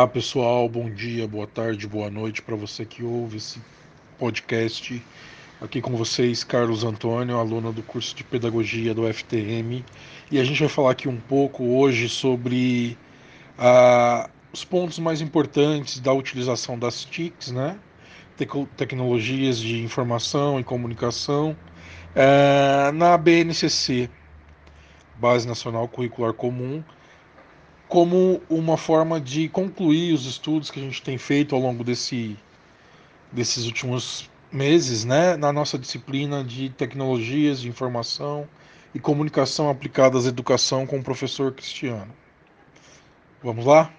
Olá 0.00 0.08
pessoal, 0.08 0.66
bom 0.66 0.88
dia, 0.88 1.28
boa 1.28 1.46
tarde, 1.46 1.86
boa 1.86 2.08
noite 2.08 2.40
para 2.40 2.56
você 2.56 2.86
que 2.86 3.02
ouve 3.02 3.36
esse 3.36 3.60
podcast. 4.18 5.04
Aqui 5.60 5.82
com 5.82 5.94
vocês, 5.94 6.42
Carlos 6.42 6.84
Antônio, 6.84 7.36
aluno 7.36 7.70
do 7.70 7.82
curso 7.82 8.16
de 8.16 8.24
Pedagogia 8.24 8.94
do 8.94 9.06
FTM, 9.12 9.84
e 10.30 10.38
a 10.38 10.42
gente 10.42 10.58
vai 10.58 10.70
falar 10.70 10.92
aqui 10.92 11.06
um 11.06 11.20
pouco 11.20 11.64
hoje 11.76 12.08
sobre 12.08 12.96
ah, 13.58 14.30
os 14.50 14.64
pontos 14.64 14.98
mais 14.98 15.20
importantes 15.20 16.00
da 16.00 16.14
utilização 16.14 16.78
das 16.78 17.04
TICs, 17.04 17.52
né? 17.52 17.78
Tecnologias 18.78 19.58
de 19.58 19.82
Informação 19.82 20.58
e 20.58 20.64
Comunicação, 20.64 21.54
eh, 22.14 22.90
na 22.94 23.18
BNCC, 23.18 24.08
Base 25.16 25.46
Nacional 25.46 25.86
Curricular 25.88 26.32
Comum, 26.32 26.82
como 27.90 28.40
uma 28.48 28.76
forma 28.76 29.20
de 29.20 29.48
concluir 29.48 30.14
os 30.14 30.24
estudos 30.24 30.70
que 30.70 30.78
a 30.78 30.82
gente 30.82 31.02
tem 31.02 31.18
feito 31.18 31.56
ao 31.56 31.60
longo 31.60 31.82
desse, 31.82 32.38
desses 33.32 33.66
últimos 33.66 34.30
meses, 34.52 35.04
né, 35.04 35.36
na 35.36 35.52
nossa 35.52 35.76
disciplina 35.76 36.44
de 36.44 36.70
tecnologias 36.70 37.60
de 37.60 37.68
informação 37.68 38.48
e 38.94 39.00
comunicação 39.00 39.68
aplicadas 39.68 40.24
à 40.24 40.28
educação 40.28 40.86
com 40.86 41.00
o 41.00 41.02
professor 41.02 41.52
Cristiano. 41.52 42.14
Vamos 43.42 43.66
lá? 43.66 43.92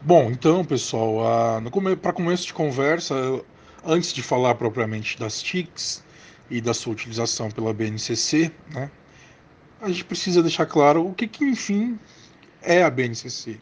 Bom, 0.00 0.30
então, 0.30 0.64
pessoal, 0.64 1.60
para 2.00 2.14
começo 2.14 2.46
de 2.46 2.54
conversa, 2.54 3.14
antes 3.84 4.10
de 4.14 4.22
falar 4.22 4.54
propriamente 4.54 5.18
das 5.18 5.42
TICs 5.42 6.02
e 6.48 6.62
da 6.62 6.72
sua 6.72 6.94
utilização 6.94 7.50
pela 7.50 7.74
BNCC, 7.74 8.50
né, 8.72 8.90
a 9.80 9.88
gente 9.88 10.04
precisa 10.04 10.42
deixar 10.42 10.66
claro 10.66 11.06
o 11.06 11.14
que, 11.14 11.26
que 11.26 11.44
enfim, 11.44 11.98
é 12.62 12.82
a 12.82 12.90
BNCC, 12.90 13.60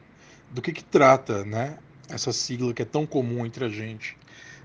do 0.50 0.62
que, 0.62 0.72
que 0.72 0.84
trata 0.84 1.44
né, 1.44 1.76
essa 2.08 2.32
sigla 2.32 2.72
que 2.72 2.82
é 2.82 2.84
tão 2.84 3.06
comum 3.06 3.44
entre 3.44 3.64
a 3.64 3.68
gente 3.68 4.16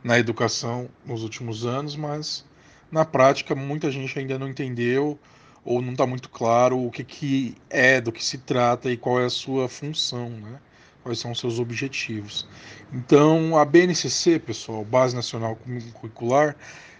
na 0.03 0.17
educação 0.17 0.89
nos 1.05 1.23
últimos 1.23 1.65
anos, 1.65 1.95
mas 1.95 2.45
na 2.91 3.03
prática 3.03 3.55
muita 3.55 3.91
gente 3.91 4.17
ainda 4.17 4.39
não 4.39 4.47
entendeu 4.47 5.19
ou 5.65 5.81
não 5.81 5.91
está 5.91 6.05
muito 6.05 6.29
claro 6.29 6.85
o 6.85 6.89
que, 6.89 7.03
que 7.03 7.55
é, 7.69 7.99
do 7.99 8.11
que 8.11 8.23
se 8.23 8.37
trata 8.37 8.89
e 8.89 8.97
qual 8.97 9.19
é 9.19 9.25
a 9.25 9.29
sua 9.29 9.67
função, 9.67 10.29
né? 10.29 10.59
quais 11.03 11.19
são 11.19 11.31
os 11.31 11.39
seus 11.39 11.59
objetivos. 11.59 12.47
Então, 12.93 13.57
a 13.57 13.65
BNCC, 13.65 14.39
pessoal, 14.39 14.83
Base 14.83 15.15
Nacional 15.15 15.57
Curricular, 15.93 16.55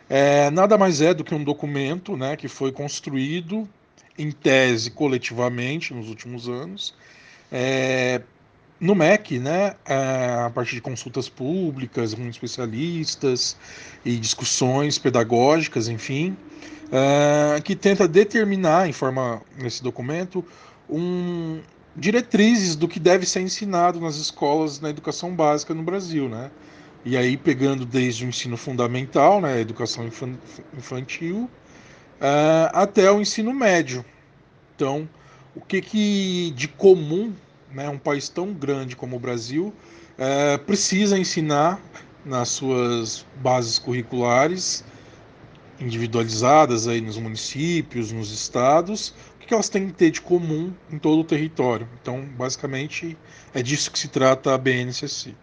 é, 0.09 0.50
nada 0.50 0.78
mais 0.78 1.02
é 1.02 1.13
do 1.13 1.23
que 1.23 1.36
um 1.36 1.44
documento 1.44 2.17
né, 2.17 2.36
que 2.36 2.47
foi 2.47 2.72
construído 2.72 3.67
em 4.20 4.31
tese 4.31 4.92
coletivamente 4.92 5.94
nos 5.94 6.09
últimos 6.09 6.48
anos. 6.50 6.94
É, 7.52 8.22
no 8.80 8.94
MEC, 8.94 9.39
né, 9.39 9.75
é, 9.86 10.44
a 10.45 10.52
partir 10.53 10.75
de 10.75 10.81
consultas 10.81 11.28
públicas 11.28 12.14
com 12.14 12.28
especialistas 12.28 13.58
e 14.06 14.17
discussões 14.17 14.97
pedagógicas, 14.97 15.88
enfim, 15.88 16.38
é, 16.92 17.62
que 17.62 17.75
tenta 17.75 18.08
determinar, 18.08 18.88
em 18.88 18.94
forma 18.94 19.42
nesse 19.58 19.81
documento, 19.81 20.44
um, 20.90 21.59
diretrizes 21.95 22.75
do 22.75 22.88
que 22.88 23.00
deve 23.00 23.25
ser 23.25 23.42
ensinado 23.42 24.00
nas 24.00 24.16
escolas 24.16 24.80
na 24.80 24.90
educação 24.90 25.36
básica 25.36 25.73
no 25.73 25.84
Brasil, 25.84 26.30
né? 26.30 26.52
E 27.06 27.16
aí 27.16 27.38
pegando 27.38 27.86
desde 27.86 28.25
o 28.25 28.30
ensino 28.30 28.58
fundamental, 28.58 29.40
né, 29.40 29.59
educação 29.59 30.09
infantil, 30.78 31.50
uh, 32.20 32.70
até 32.73 33.12
o 33.12 33.20
ensino 33.20 33.53
médio. 33.53 34.06
Então, 34.75 35.09
o 35.56 35.62
que, 35.62 35.81
que 35.81 36.52
de 36.56 36.67
comum 36.67 37.34
né, 37.72 37.89
um 37.89 37.98
país 37.98 38.30
tão 38.30 38.53
grande 38.53 38.96
como 38.96 39.16
o 39.16 39.19
Brasil 39.19 39.74
uh, 40.18 40.59
precisa 40.59 41.18
ensinar 41.18 41.81
nas 42.25 42.50
suas 42.50 43.25
bases 43.38 43.79
curriculares 43.79 44.84
individualizadas 45.79 46.88
aí 46.88 47.00
nos 47.00 47.18
municípios, 47.18 48.12
nos 48.12 48.31
estados, 48.31 49.13
o 49.35 49.40
que 49.40 49.53
elas 49.53 49.69
têm 49.69 49.88
que 49.88 49.94
ter 49.94 50.12
de 50.12 50.22
comum 50.22 50.74
em 50.91 51.00
todo 51.00 51.22
o 51.22 51.24
território. 51.24 51.88
Então, 52.02 52.22
basicamente, 52.38 53.18
é 53.53 53.63
disso 53.63 53.90
que 53.90 53.97
se 53.97 54.09
trata 54.09 54.53
a 54.53 54.58
BNCC. 54.58 55.34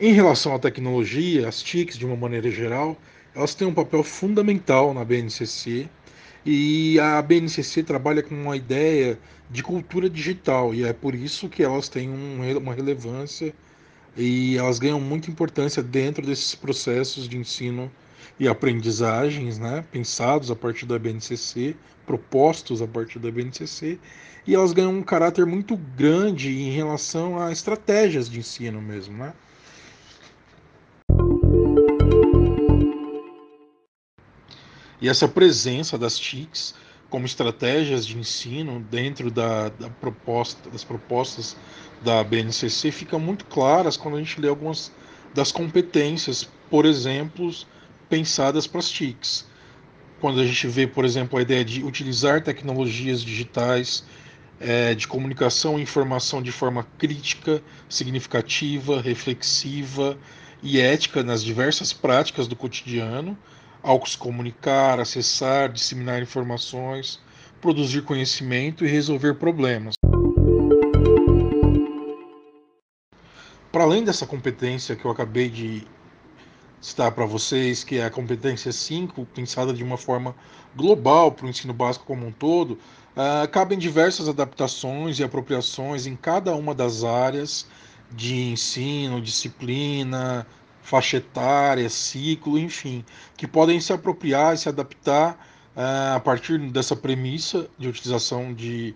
Em 0.00 0.12
relação 0.12 0.54
à 0.54 0.60
tecnologia, 0.60 1.48
as 1.48 1.60
TICs, 1.60 1.98
de 1.98 2.06
uma 2.06 2.14
maneira 2.14 2.48
geral, 2.52 2.96
elas 3.34 3.52
têm 3.52 3.66
um 3.66 3.74
papel 3.74 4.04
fundamental 4.04 4.94
na 4.94 5.04
BNCC 5.04 5.88
e 6.46 7.00
a 7.00 7.20
BNCC 7.20 7.82
trabalha 7.82 8.22
com 8.22 8.32
uma 8.32 8.56
ideia 8.56 9.18
de 9.50 9.60
cultura 9.60 10.08
digital 10.08 10.72
e 10.72 10.84
é 10.84 10.92
por 10.92 11.16
isso 11.16 11.48
que 11.48 11.64
elas 11.64 11.88
têm 11.88 12.08
um, 12.10 12.58
uma 12.58 12.74
relevância 12.74 13.52
e 14.16 14.56
elas 14.56 14.78
ganham 14.78 15.00
muita 15.00 15.32
importância 15.32 15.82
dentro 15.82 16.24
desses 16.24 16.54
processos 16.54 17.28
de 17.28 17.36
ensino 17.36 17.90
e 18.38 18.46
aprendizagens, 18.46 19.58
né, 19.58 19.84
pensados 19.90 20.48
a 20.48 20.54
partir 20.54 20.86
da 20.86 20.96
BNCC, 20.96 21.74
propostos 22.06 22.80
a 22.80 22.86
partir 22.86 23.18
da 23.18 23.32
BNCC, 23.32 23.98
e 24.46 24.54
elas 24.54 24.72
ganham 24.72 24.92
um 24.92 25.02
caráter 25.02 25.44
muito 25.44 25.76
grande 25.76 26.50
em 26.56 26.70
relação 26.70 27.40
a 27.40 27.50
estratégias 27.50 28.30
de 28.30 28.38
ensino 28.38 28.80
mesmo, 28.80 29.16
né? 29.16 29.32
E 35.00 35.08
essa 35.08 35.28
presença 35.28 35.96
das 35.96 36.18
TICs 36.18 36.74
como 37.08 37.24
estratégias 37.24 38.04
de 38.04 38.18
ensino 38.18 38.80
dentro 38.90 39.30
da, 39.30 39.70
da 39.70 39.88
proposta, 39.88 40.68
das 40.70 40.84
propostas 40.84 41.56
da 42.02 42.22
BNCC 42.22 42.90
fica 42.90 43.18
muito 43.18 43.46
claras 43.46 43.96
quando 43.96 44.16
a 44.16 44.18
gente 44.18 44.40
lê 44.40 44.48
algumas 44.48 44.92
das 45.34 45.50
competências, 45.50 46.48
por 46.70 46.84
exemplo, 46.84 47.50
pensadas 48.08 48.66
para 48.66 48.80
as 48.80 48.90
TICs. 48.90 49.46
Quando 50.20 50.40
a 50.40 50.46
gente 50.46 50.66
vê, 50.66 50.86
por 50.86 51.04
exemplo, 51.04 51.38
a 51.38 51.42
ideia 51.42 51.64
de 51.64 51.82
utilizar 51.82 52.42
tecnologias 52.42 53.22
digitais 53.22 54.04
é, 54.60 54.94
de 54.94 55.06
comunicação 55.06 55.78
e 55.78 55.82
informação 55.82 56.42
de 56.42 56.50
forma 56.50 56.86
crítica, 56.98 57.62
significativa, 57.88 59.00
reflexiva 59.00 60.18
e 60.62 60.80
ética 60.80 61.22
nas 61.22 61.44
diversas 61.44 61.92
práticas 61.92 62.48
do 62.48 62.56
cotidiano, 62.56 63.38
ao 63.82 64.04
se 64.06 64.16
comunicar, 64.16 65.00
acessar, 65.00 65.70
disseminar 65.70 66.22
informações, 66.22 67.20
produzir 67.60 68.02
conhecimento 68.02 68.84
e 68.84 68.88
resolver 68.88 69.34
problemas. 69.34 69.94
Para 73.70 73.84
além 73.84 74.02
dessa 74.02 74.26
competência 74.26 74.96
que 74.96 75.04
eu 75.04 75.10
acabei 75.10 75.48
de 75.48 75.86
citar 76.80 77.12
para 77.12 77.26
vocês, 77.26 77.82
que 77.84 77.98
é 77.98 78.04
a 78.04 78.10
competência 78.10 78.72
5, 78.72 79.26
pensada 79.26 79.72
de 79.72 79.82
uma 79.82 79.96
forma 79.96 80.34
global 80.74 81.32
para 81.32 81.46
o 81.46 81.48
ensino 81.48 81.72
básico 81.72 82.04
como 82.06 82.26
um 82.26 82.32
todo, 82.32 82.72
uh, 82.72 83.48
cabem 83.50 83.78
diversas 83.78 84.28
adaptações 84.28 85.18
e 85.18 85.24
apropriações 85.24 86.06
em 86.06 86.16
cada 86.16 86.54
uma 86.54 86.74
das 86.74 87.04
áreas 87.04 87.66
de 88.10 88.52
ensino, 88.52 89.20
disciplina, 89.20 90.46
faixa 90.82 91.18
etária, 91.18 91.88
ciclo, 91.88 92.58
enfim, 92.58 93.04
que 93.36 93.46
podem 93.46 93.80
se 93.80 93.92
apropriar 93.92 94.54
e 94.54 94.58
se 94.58 94.68
adaptar 94.68 95.34
uh, 95.76 96.16
a 96.16 96.20
partir 96.20 96.58
dessa 96.70 96.96
premissa 96.96 97.68
de 97.78 97.88
utilização 97.88 98.52
de 98.54 98.94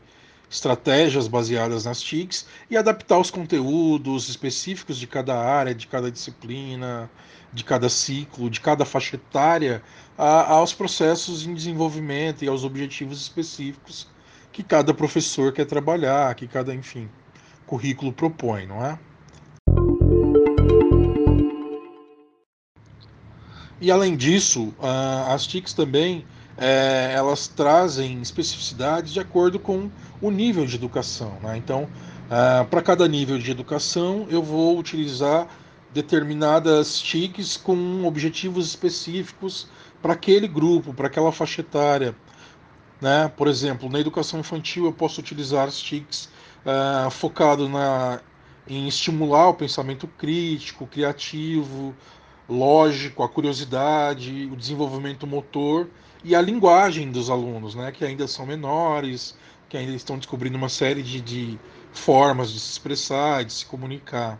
estratégias 0.50 1.28
baseadas 1.28 1.86
nas 1.86 2.02
TICs 2.02 2.46
e 2.70 2.76
adaptar 2.76 3.18
os 3.18 3.30
conteúdos 3.30 4.28
específicos 4.28 4.98
de 4.98 5.06
cada 5.06 5.38
área, 5.38 5.74
de 5.74 5.86
cada 5.86 6.10
disciplina, 6.10 7.10
de 7.52 7.64
cada 7.64 7.88
ciclo, 7.88 8.50
de 8.50 8.60
cada 8.60 8.84
faixa 8.84 9.16
etária, 9.16 9.82
a, 10.16 10.52
aos 10.52 10.74
processos 10.74 11.46
em 11.46 11.54
desenvolvimento 11.54 12.44
e 12.44 12.48
aos 12.48 12.64
objetivos 12.64 13.20
específicos 13.20 14.06
que 14.52 14.62
cada 14.62 14.92
professor 14.92 15.52
quer 15.52 15.64
trabalhar, 15.64 16.34
que 16.34 16.46
cada, 16.46 16.74
enfim, 16.74 17.08
currículo 17.66 18.12
propõe, 18.12 18.66
não 18.66 18.84
é? 18.84 18.98
E 23.82 23.90
além 23.90 24.16
disso, 24.16 24.72
as 25.26 25.44
TICs 25.44 25.72
também 25.72 26.24
é, 26.56 27.12
elas 27.16 27.48
trazem 27.48 28.22
especificidades 28.22 29.12
de 29.12 29.18
acordo 29.18 29.58
com 29.58 29.90
o 30.20 30.30
nível 30.30 30.64
de 30.64 30.76
educação. 30.76 31.36
Né? 31.42 31.56
Então, 31.56 31.88
para 32.70 32.80
cada 32.80 33.08
nível 33.08 33.38
de 33.38 33.50
educação, 33.50 34.24
eu 34.30 34.40
vou 34.40 34.78
utilizar 34.78 35.48
determinadas 35.92 37.00
TICs 37.00 37.56
com 37.56 38.04
objetivos 38.06 38.68
específicos 38.68 39.66
para 40.00 40.12
aquele 40.12 40.46
grupo, 40.46 40.94
para 40.94 41.08
aquela 41.08 41.32
faixa 41.32 41.60
etária. 41.60 42.14
Né? 43.00 43.32
Por 43.36 43.48
exemplo, 43.48 43.90
na 43.90 43.98
educação 43.98 44.38
infantil, 44.38 44.84
eu 44.84 44.92
posso 44.92 45.20
utilizar 45.20 45.66
as 45.66 45.80
TICs 45.80 46.28
uh, 46.64 47.10
focado 47.10 47.68
na, 47.68 48.20
em 48.68 48.86
estimular 48.86 49.48
o 49.48 49.54
pensamento 49.54 50.06
crítico, 50.06 50.86
criativo, 50.86 51.92
lógico, 52.52 53.22
a 53.22 53.28
curiosidade, 53.28 54.48
o 54.52 54.56
desenvolvimento 54.56 55.26
motor 55.26 55.88
e 56.22 56.34
a 56.36 56.40
linguagem 56.40 57.10
dos 57.10 57.30
alunos, 57.30 57.74
né, 57.74 57.90
que 57.90 58.04
ainda 58.04 58.28
são 58.28 58.46
menores, 58.46 59.36
que 59.68 59.76
ainda 59.76 59.92
estão 59.92 60.18
descobrindo 60.18 60.56
uma 60.56 60.68
série 60.68 61.02
de, 61.02 61.20
de 61.20 61.58
formas 61.92 62.52
de 62.52 62.60
se 62.60 62.70
expressar, 62.72 63.44
de 63.44 63.52
se 63.52 63.66
comunicar. 63.66 64.38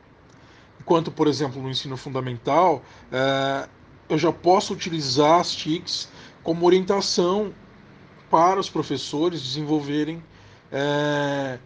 Enquanto, 0.79 1.11
por 1.11 1.27
exemplo, 1.27 1.63
no 1.63 1.71
ensino 1.71 1.97
fundamental, 1.97 2.83
é, 3.11 3.69
eu 4.09 4.19
já 4.19 4.33
posso 4.33 4.75
utilizar 4.75 5.41
as 5.41 5.55
TICs 5.55 6.09
como 6.43 6.67
orientação 6.67 7.55
para 8.31 8.61
os 8.61 8.69
professores 8.69 9.43
desenvolverem 9.43 10.23
é, 10.71 11.59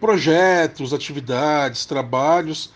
projetos, 0.00 0.92
atividades, 0.92 1.86
trabalhos, 1.86 2.72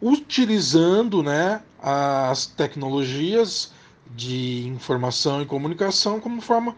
utilizando 0.00 1.22
né, 1.22 1.62
as 1.80 2.46
tecnologias 2.46 3.72
de 4.14 4.66
informação 4.66 5.42
e 5.42 5.46
comunicação 5.46 6.18
como 6.20 6.40
forma 6.40 6.74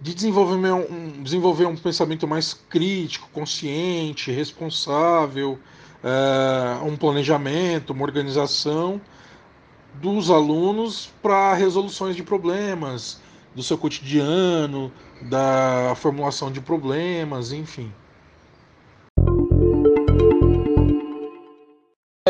de 0.00 0.14
desenvolver 0.14 0.72
um, 0.72 1.22
desenvolver 1.22 1.66
um 1.66 1.76
pensamento 1.76 2.26
mais 2.26 2.54
crítico, 2.54 3.28
consciente, 3.32 4.30
responsável, 4.30 5.58
é, 6.02 6.82
um 6.82 6.96
planejamento, 6.96 7.92
uma 7.92 8.04
organização 8.04 9.00
dos 9.94 10.30
alunos 10.30 11.10
para 11.22 11.52
resoluções 11.52 12.16
de 12.16 12.22
problemas, 12.22 13.20
do 13.54 13.62
seu 13.62 13.76
cotidiano, 13.76 14.90
da 15.22 15.92
formulação 15.96 16.50
de 16.50 16.60
problemas, 16.60 17.52
enfim. 17.52 17.92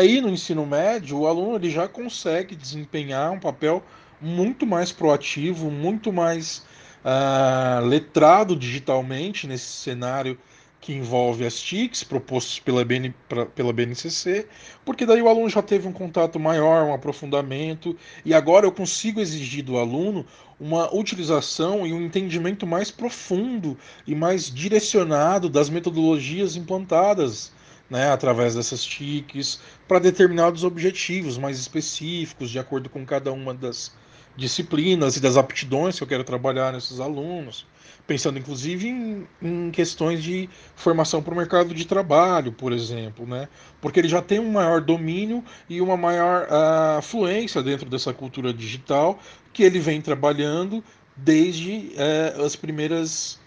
Aí 0.01 0.19
no 0.19 0.29
ensino 0.29 0.65
médio, 0.65 1.19
o 1.19 1.27
aluno 1.27 1.57
ele 1.57 1.69
já 1.69 1.87
consegue 1.87 2.55
desempenhar 2.55 3.31
um 3.33 3.39
papel 3.39 3.83
muito 4.19 4.65
mais 4.65 4.91
proativo, 4.91 5.69
muito 5.69 6.11
mais 6.11 6.65
uh, 7.05 7.85
letrado 7.85 8.55
digitalmente 8.55 9.45
nesse 9.45 9.67
cenário 9.67 10.39
que 10.79 10.91
envolve 10.91 11.45
as 11.45 11.61
TICs 11.61 12.03
propostas 12.03 12.57
pela, 12.57 12.83
BN, 12.83 13.13
pra, 13.29 13.45
pela 13.45 13.71
BNCC, 13.71 14.47
porque 14.83 15.05
daí 15.05 15.21
o 15.21 15.29
aluno 15.29 15.47
já 15.47 15.61
teve 15.61 15.87
um 15.87 15.93
contato 15.93 16.39
maior, 16.39 16.83
um 16.83 16.95
aprofundamento, 16.95 17.95
e 18.25 18.33
agora 18.33 18.65
eu 18.65 18.71
consigo 18.71 19.19
exigir 19.19 19.63
do 19.63 19.77
aluno 19.77 20.25
uma 20.59 20.91
utilização 20.91 21.85
e 21.85 21.93
um 21.93 22.01
entendimento 22.01 22.65
mais 22.65 22.89
profundo 22.89 23.77
e 24.07 24.15
mais 24.15 24.51
direcionado 24.51 25.47
das 25.47 25.69
metodologias 25.69 26.55
implantadas 26.55 27.51
né, 27.91 28.11
através 28.11 28.55
dessas 28.55 28.83
TICs 28.83 29.59
para 29.87 29.99
determinados 29.99 30.63
objetivos 30.63 31.37
mais 31.37 31.59
específicos, 31.59 32.49
de 32.49 32.57
acordo 32.57 32.89
com 32.89 33.05
cada 33.05 33.31
uma 33.31 33.53
das 33.53 33.93
disciplinas 34.35 35.17
e 35.17 35.19
das 35.19 35.37
aptidões 35.37 35.97
que 35.97 36.03
eu 36.03 36.07
quero 36.07 36.23
trabalhar 36.23 36.73
nesses 36.73 36.99
alunos 36.99 37.67
pensando 38.07 38.39
inclusive 38.39 38.87
em, 38.87 39.27
em 39.41 39.71
questões 39.71 40.23
de 40.23 40.49
formação 40.75 41.21
para 41.21 41.33
o 41.33 41.37
mercado 41.37 41.73
de 41.73 41.85
trabalho, 41.85 42.51
por 42.51 42.71
exemplo, 42.73 43.25
né? 43.25 43.47
Porque 43.79 43.99
ele 43.99 44.09
já 44.09 44.21
tem 44.21 44.39
um 44.39 44.51
maior 44.51 44.81
domínio 44.81 45.43
e 45.69 45.81
uma 45.81 45.95
maior 45.95 46.47
uh, 46.47 47.01
fluência 47.01 47.61
dentro 47.61 47.89
dessa 47.89 48.13
cultura 48.13 48.53
digital 48.53 49.19
que 49.53 49.63
ele 49.63 49.79
vem 49.79 50.01
trabalhando 50.01 50.83
desde 51.15 51.93
uh, 51.95 52.43
as 52.43 52.55
primeiras 52.55 53.39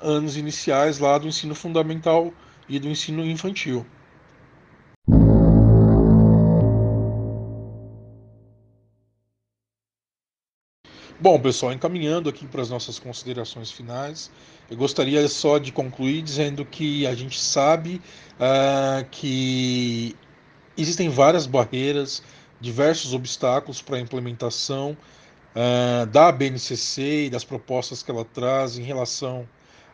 anos 0.00 0.36
iniciais 0.36 0.98
lá 0.98 1.18
do 1.18 1.28
ensino 1.28 1.54
fundamental 1.54 2.32
e 2.68 2.78
do 2.78 2.88
ensino 2.88 3.24
infantil. 3.24 3.86
Bom, 11.22 11.38
pessoal, 11.38 11.72
encaminhando 11.72 12.28
aqui 12.28 12.44
para 12.48 12.62
as 12.62 12.68
nossas 12.68 12.98
considerações 12.98 13.70
finais, 13.70 14.28
eu 14.68 14.76
gostaria 14.76 15.28
só 15.28 15.56
de 15.56 15.70
concluir 15.70 16.20
dizendo 16.20 16.64
que 16.64 17.06
a 17.06 17.14
gente 17.14 17.38
sabe 17.38 18.02
uh, 18.40 19.08
que 19.08 20.16
existem 20.76 21.08
várias 21.08 21.46
barreiras, 21.46 22.24
diversos 22.60 23.14
obstáculos 23.14 23.80
para 23.80 23.98
a 23.98 24.00
implementação 24.00 24.96
uh, 25.54 26.06
da 26.06 26.32
BNCC 26.32 27.26
e 27.26 27.30
das 27.30 27.44
propostas 27.44 28.02
que 28.02 28.10
ela 28.10 28.24
traz 28.24 28.76
em 28.76 28.82
relação 28.82 29.46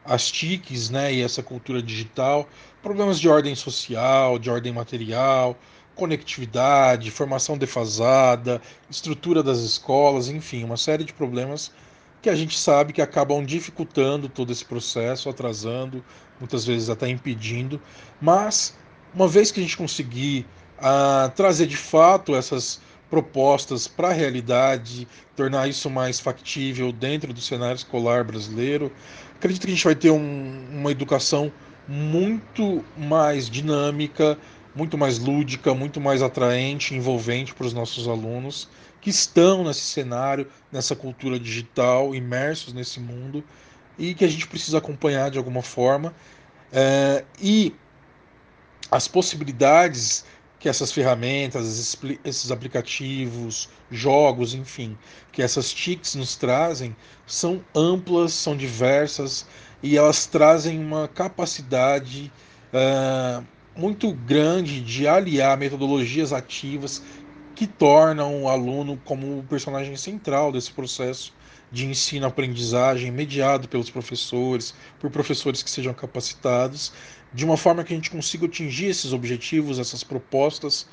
às 0.08 0.30
TICs 0.30 0.90
né, 0.90 1.12
e 1.12 1.22
essa 1.22 1.42
cultura 1.42 1.82
digital, 1.82 2.48
problemas 2.82 3.20
de 3.20 3.28
ordem 3.28 3.54
social, 3.54 4.38
de 4.38 4.50
ordem 4.50 4.72
material, 4.72 5.56
conectividade, 5.94 7.10
formação 7.10 7.58
defasada, 7.58 8.62
estrutura 8.88 9.42
das 9.42 9.58
escolas, 9.58 10.28
enfim, 10.28 10.64
uma 10.64 10.76
série 10.76 11.04
de 11.04 11.12
problemas 11.12 11.70
que 12.22 12.30
a 12.30 12.34
gente 12.34 12.58
sabe 12.58 12.92
que 12.92 13.02
acabam 13.02 13.44
dificultando 13.44 14.28
todo 14.28 14.52
esse 14.52 14.64
processo, 14.64 15.28
atrasando, 15.28 16.04
muitas 16.38 16.64
vezes 16.64 16.88
até 16.88 17.08
impedindo. 17.08 17.80
Mas, 18.20 18.76
uma 19.14 19.28
vez 19.28 19.50
que 19.50 19.60
a 19.60 19.62
gente 19.62 19.76
conseguir 19.76 20.46
uh, 20.78 21.30
trazer 21.34 21.66
de 21.66 21.76
fato 21.76 22.34
essas 22.34 22.80
propostas 23.10 23.88
para 23.88 24.08
a 24.08 24.12
realidade, 24.12 25.08
tornar 25.34 25.68
isso 25.68 25.88
mais 25.88 26.20
factível 26.20 26.92
dentro 26.92 27.32
do 27.32 27.40
cenário 27.40 27.76
escolar 27.76 28.24
brasileiro, 28.24 28.92
acredito 29.34 29.62
que 29.62 29.72
a 29.72 29.74
gente 29.74 29.84
vai 29.84 29.94
ter 29.94 30.10
um, 30.10 30.66
uma 30.72 30.90
educação 30.90 31.52
muito 31.86 32.84
mais 32.96 33.48
dinâmica, 33.48 34.38
muito 34.74 34.98
mais 34.98 35.18
lúdica, 35.18 35.74
muito 35.74 36.00
mais 36.00 36.22
atraente, 36.22 36.94
envolvente 36.94 37.54
para 37.54 37.66
os 37.66 37.72
nossos 37.72 38.06
alunos 38.06 38.68
que 39.00 39.10
estão 39.10 39.64
nesse 39.64 39.82
cenário, 39.82 40.46
nessa 40.70 40.94
cultura 40.94 41.38
digital, 41.38 42.14
imersos 42.14 42.72
nesse 42.72 43.00
mundo 43.00 43.42
e 43.98 44.14
que 44.14 44.24
a 44.24 44.28
gente 44.28 44.46
precisa 44.46 44.78
acompanhar 44.78 45.30
de 45.30 45.38
alguma 45.38 45.62
forma. 45.62 46.14
É, 46.72 47.24
e 47.40 47.74
as 48.90 49.08
possibilidades 49.08 50.24
que 50.58 50.68
essas 50.68 50.90
ferramentas, 50.92 51.96
esses 52.24 52.50
aplicativos, 52.50 53.68
jogos, 53.90 54.54
enfim, 54.54 54.98
que 55.30 55.42
essas 55.42 55.72
TICs 55.72 56.16
nos 56.16 56.36
trazem 56.36 56.96
são 57.26 57.64
amplas, 57.74 58.32
são 58.32 58.56
diversas 58.56 59.46
e 59.82 59.96
elas 59.96 60.26
trazem 60.26 60.78
uma 60.78 61.06
capacidade. 61.08 62.32
Uh, 62.72 63.44
muito 63.78 64.12
grande 64.12 64.80
de 64.80 65.06
aliar 65.06 65.56
metodologias 65.56 66.32
ativas 66.32 67.00
que 67.58 67.66
tornam 67.66 68.44
o 68.44 68.48
aluno 68.48 68.96
como 69.04 69.40
o 69.40 69.42
personagem 69.42 69.96
central 69.96 70.52
desse 70.52 70.70
processo 70.70 71.34
de 71.72 71.86
ensino-aprendizagem 71.86 73.10
mediado 73.10 73.68
pelos 73.68 73.90
professores, 73.90 74.72
por 75.00 75.10
professores 75.10 75.60
que 75.60 75.68
sejam 75.68 75.92
capacitados, 75.92 76.92
de 77.34 77.44
uma 77.44 77.56
forma 77.56 77.82
que 77.82 77.92
a 77.92 77.96
gente 77.96 78.12
consiga 78.12 78.46
atingir 78.46 78.86
esses 78.86 79.12
objetivos, 79.12 79.80
essas 79.80 80.04
propostas 80.04 80.86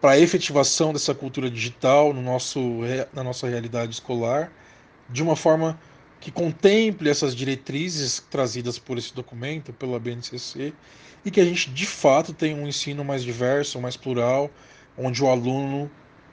para 0.00 0.14
a 0.14 0.18
efetivação 0.18 0.92
dessa 0.92 1.14
cultura 1.14 1.48
digital 1.48 2.12
no 2.12 2.20
nosso, 2.20 2.80
na 3.12 3.22
nossa 3.22 3.48
realidade 3.48 3.94
escolar, 3.94 4.50
de 5.08 5.22
uma 5.22 5.36
forma 5.36 5.78
que 6.18 6.32
contemple 6.32 7.10
essas 7.10 7.32
diretrizes 7.32 8.18
trazidas 8.28 8.76
por 8.76 8.98
esse 8.98 9.14
documento, 9.14 9.72
pela 9.72 10.00
BNCC, 10.00 10.74
e 11.24 11.30
que 11.30 11.40
a 11.40 11.44
gente 11.44 11.70
de 11.70 11.86
fato 11.86 12.32
tenha 12.32 12.56
um 12.56 12.66
ensino 12.66 13.04
mais 13.04 13.22
diverso, 13.22 13.80
mais 13.80 13.96
plural, 13.96 14.50
onde 14.96 15.22
o 15.22 15.28
aluno 15.28 15.90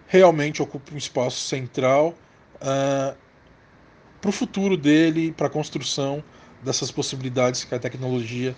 realmente 0.08 0.62
ocupe 0.62 0.94
um 0.94 0.98
espaço 0.98 1.40
central 1.40 2.16
uh, 2.56 3.16
para 4.20 4.30
o 4.30 4.32
futuro 4.32 4.76
dele, 4.76 5.32
para 5.32 5.48
a 5.48 5.50
construção 5.50 6.24
dessas 6.64 6.92
possibilidades 6.92 7.64
que 7.64 7.74
a 7.74 7.80
tecnologia 7.80 8.56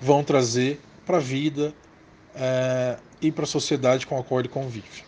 vão 0.00 0.24
trazer 0.24 0.80
para 1.04 1.18
a 1.18 1.20
vida 1.20 1.74
uh, 2.34 3.02
e 3.20 3.30
para 3.30 3.44
a 3.44 3.46
sociedade 3.46 4.06
com 4.06 4.18
a 4.18 4.24
qual 4.24 4.40
ele 4.40 4.48
convive. 4.48 5.04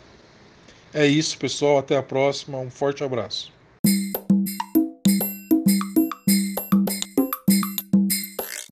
É 0.92 1.06
isso, 1.06 1.38
pessoal. 1.38 1.78
Até 1.78 1.96
a 1.96 2.02
próxima. 2.02 2.58
Um 2.58 2.70
forte 2.70 3.02
abraço. 3.02 3.53